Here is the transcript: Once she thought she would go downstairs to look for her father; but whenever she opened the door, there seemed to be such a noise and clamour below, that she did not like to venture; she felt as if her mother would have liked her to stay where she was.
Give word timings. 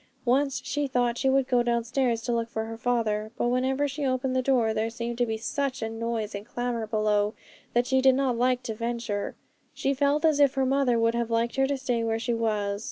Once 0.25 0.63
she 0.65 0.87
thought 0.87 1.15
she 1.19 1.29
would 1.29 1.47
go 1.47 1.61
downstairs 1.61 2.23
to 2.23 2.33
look 2.33 2.49
for 2.49 2.65
her 2.65 2.75
father; 2.75 3.29
but 3.37 3.49
whenever 3.49 3.87
she 3.87 4.03
opened 4.03 4.35
the 4.35 4.41
door, 4.41 4.73
there 4.73 4.89
seemed 4.89 5.15
to 5.15 5.27
be 5.27 5.37
such 5.37 5.83
a 5.83 5.89
noise 5.91 6.33
and 6.33 6.47
clamour 6.47 6.87
below, 6.87 7.35
that 7.75 7.85
she 7.85 8.01
did 8.01 8.15
not 8.15 8.35
like 8.35 8.63
to 8.63 8.73
venture; 8.73 9.35
she 9.75 9.93
felt 9.93 10.25
as 10.25 10.39
if 10.39 10.55
her 10.55 10.65
mother 10.65 10.97
would 10.97 11.13
have 11.13 11.29
liked 11.29 11.55
her 11.55 11.67
to 11.67 11.77
stay 11.77 12.03
where 12.03 12.17
she 12.17 12.33
was. 12.33 12.79